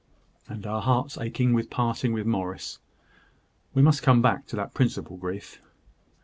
"And 0.47 0.65
our 0.65 0.81
hearts 0.81 1.19
aching 1.19 1.53
with 1.53 1.69
parting 1.69 2.11
with 2.11 2.25
Morris 2.25 2.79
(we 3.75 3.83
must 3.83 4.01
come 4.01 4.19
back 4.19 4.47
to 4.47 4.55
that 4.55 4.73
principal 4.73 5.15
grief). 5.15 5.61